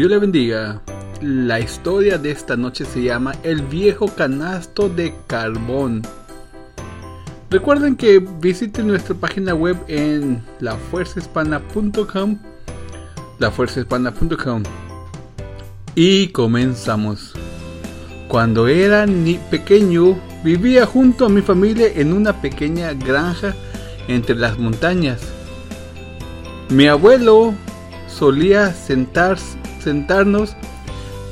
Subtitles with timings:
[0.00, 0.80] Dios le bendiga.
[1.20, 6.00] La historia de esta noche se llama El viejo canasto de carbón.
[7.50, 12.38] Recuerden que visiten nuestra página web en lafuerzahispana.com
[13.40, 14.62] lafuerzahispana.com
[15.94, 17.34] y comenzamos.
[18.26, 23.54] Cuando era ni pequeño, vivía junto a mi familia en una pequeña granja
[24.08, 25.20] entre las montañas.
[26.70, 27.52] Mi abuelo
[28.08, 30.56] solía sentarse sentarnos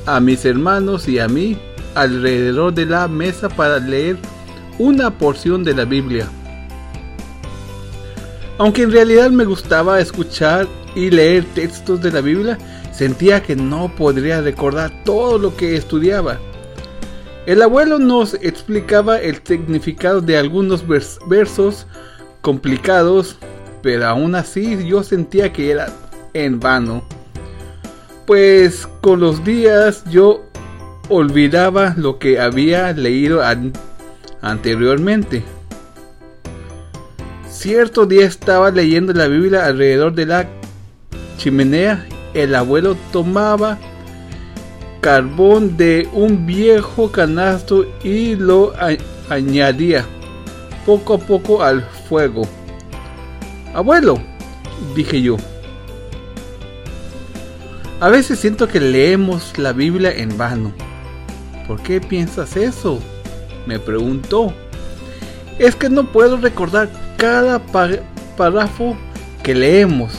[0.05, 1.57] a mis hermanos y a mí
[1.95, 4.17] alrededor de la mesa para leer
[4.77, 6.27] una porción de la Biblia.
[8.57, 12.57] Aunque en realidad me gustaba escuchar y leer textos de la Biblia,
[12.91, 16.39] sentía que no podría recordar todo lo que estudiaba.
[17.45, 20.83] El abuelo nos explicaba el significado de algunos
[21.27, 21.87] versos
[22.41, 23.37] complicados,
[23.81, 25.87] pero aún así yo sentía que era
[26.33, 27.03] en vano
[28.29, 30.45] pues con los días yo
[31.09, 33.41] olvidaba lo que había leído
[34.43, 35.41] anteriormente.
[37.49, 40.47] Cierto día estaba leyendo la Biblia alrededor de la
[41.39, 42.05] chimenea.
[42.35, 43.79] El abuelo tomaba
[45.01, 48.73] carbón de un viejo canasto y lo
[49.31, 50.05] añadía
[50.85, 52.43] poco a poco al fuego.
[53.73, 54.21] Abuelo,
[54.95, 55.37] dije yo,
[57.99, 60.71] a veces siento que leemos la Biblia en vano.
[61.67, 62.99] ¿Por qué piensas eso?
[63.65, 64.53] Me preguntó.
[65.57, 67.59] Es que no puedo recordar cada
[68.37, 68.95] párrafo
[69.43, 70.13] que leemos.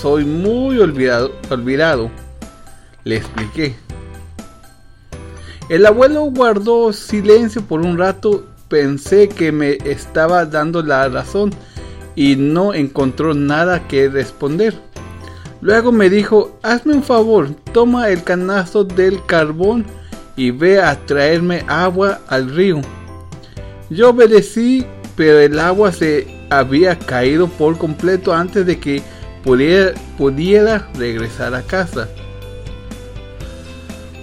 [0.00, 2.10] Soy muy olvidado, olvidado.
[3.04, 3.74] Le expliqué.
[5.70, 8.46] El abuelo guardó silencio por un rato.
[8.68, 11.50] Pensé que me estaba dando la razón
[12.14, 14.91] y no encontró nada que responder.
[15.62, 19.86] Luego me dijo, hazme un favor, toma el canasto del carbón
[20.34, 22.80] y ve a traerme agua al río.
[23.88, 24.84] Yo obedecí,
[25.14, 29.02] pero el agua se había caído por completo antes de que
[29.44, 32.08] pudiera, regresar a casa.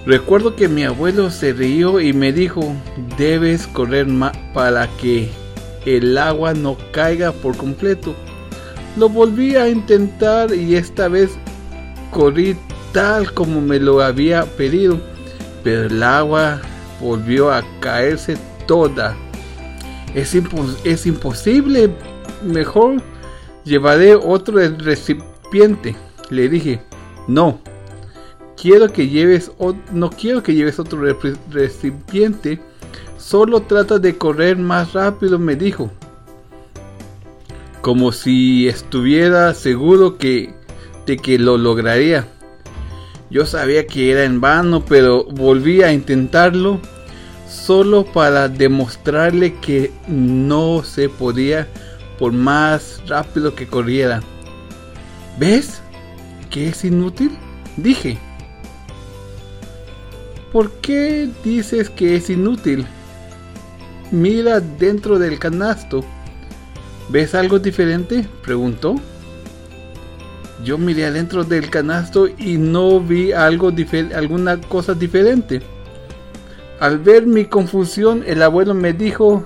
[0.05, 2.75] Recuerdo que mi abuelo se rió y me dijo,
[3.17, 4.07] debes correr
[4.53, 5.29] para que
[5.85, 8.13] el agua no caiga por completo.
[8.99, 11.31] Lo volví a intentar y esta vez
[12.11, 12.57] corrí
[12.91, 14.99] tal como me lo había pedido,
[15.63, 16.59] pero el agua
[16.99, 18.37] volvió a caerse
[18.67, 19.15] toda.
[20.13, 20.35] Es,
[20.83, 21.95] es imposible,
[22.43, 23.01] mejor
[23.63, 25.95] llevaré otro recipiente.
[26.29, 26.81] Le dije,
[27.25, 27.61] no,
[28.61, 29.49] quiero que lleves,
[29.93, 30.99] no quiero que lleves otro
[31.49, 32.59] recipiente,
[33.17, 35.89] solo trata de correr más rápido, me dijo
[37.81, 40.53] como si estuviera seguro que,
[41.05, 42.27] de que lo lograría.
[43.29, 46.79] Yo sabía que era en vano, pero volví a intentarlo
[47.47, 51.67] solo para demostrarle que no se podía
[52.17, 54.21] por más rápido que corriera.
[55.39, 55.81] ¿Ves?
[56.49, 57.37] ¿Que es inútil?
[57.77, 58.17] Dije.
[60.51, 62.85] ¿Por qué dices que es inútil?
[64.11, 66.03] Mira dentro del canasto.
[67.09, 68.27] ¿Ves algo diferente?
[68.43, 68.95] preguntó.
[70.63, 73.71] Yo miré adentro del canasto y no vi algo
[74.13, 75.61] alguna cosa diferente.
[76.79, 79.45] Al ver mi confusión, el abuelo me dijo,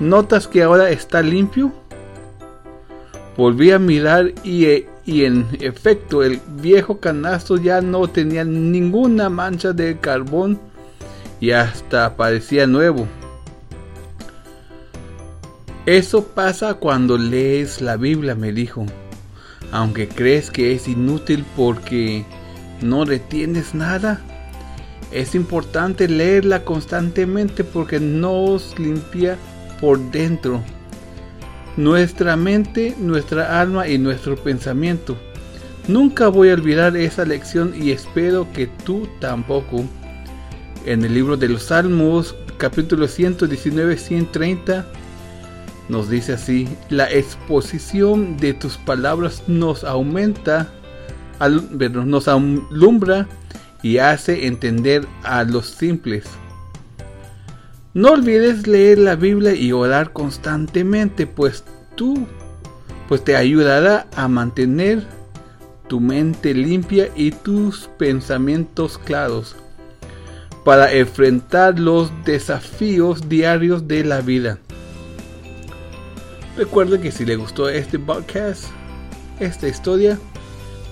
[0.00, 1.72] ¿notas que ahora está limpio?
[3.36, 9.72] Volví a mirar y, y en efecto el viejo canasto ya no tenía ninguna mancha
[9.72, 10.58] de carbón
[11.38, 13.06] y hasta parecía nuevo.
[15.86, 18.84] Eso pasa cuando lees la Biblia, me dijo.
[19.70, 22.24] Aunque crees que es inútil porque
[22.82, 24.20] no retienes nada,
[25.12, 29.38] es importante leerla constantemente porque nos limpia
[29.80, 30.60] por dentro.
[31.76, 35.16] Nuestra mente, nuestra alma y nuestro pensamiento.
[35.86, 39.84] Nunca voy a olvidar esa lección y espero que tú tampoco.
[40.84, 44.84] En el libro de los Salmos, capítulo 119, 130,
[45.88, 50.68] nos dice así, la exposición de tus palabras nos aumenta,
[51.40, 53.28] nos alumbra
[53.82, 56.24] y hace entender a los simples.
[57.94, 62.26] No olvides leer la Biblia y orar constantemente, pues tú
[63.08, 65.06] pues te ayudará a mantener
[65.88, 69.54] tu mente limpia y tus pensamientos claros
[70.64, 74.58] para enfrentar los desafíos diarios de la vida.
[76.56, 78.64] Recuerden que si les gustó este podcast,
[79.40, 80.18] esta historia,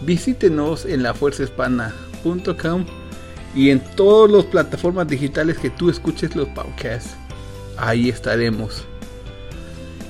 [0.03, 2.85] visítenos en lafuerzahispana.com
[3.55, 7.15] y en todas las plataformas digitales que tú escuches los podcasts.
[7.79, 8.85] Ahí estaremos.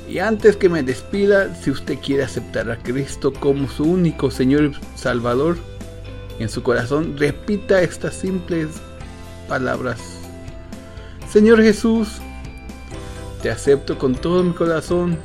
[0.08, 4.64] Y antes que me despida, si usted quiere aceptar a Cristo como su único Señor
[4.64, 5.56] y Salvador
[6.40, 8.70] en su corazón, repita estas simples
[9.48, 10.00] palabras.
[11.30, 12.08] Señor Jesús,
[13.40, 15.16] te acepto con todo mi corazón.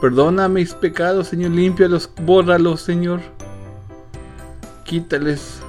[0.00, 3.20] Perdona mis pecados, Señor, límpialos, bórralos, Señor.
[4.84, 5.60] Quítales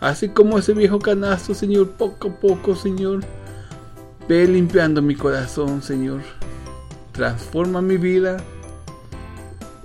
[0.00, 3.24] Así como ese viejo canasto, Señor, poco a poco, Señor.
[4.28, 6.20] Ve limpiando mi corazón, Señor.
[7.12, 8.36] Transforma mi vida.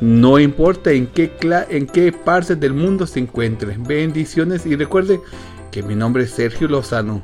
[0.00, 1.30] No importa en qué,
[1.70, 3.76] en qué parte del mundo se encuentre.
[3.78, 5.20] Bendiciones y recuerde
[5.70, 7.22] que mi nombre es Sergio Lozano.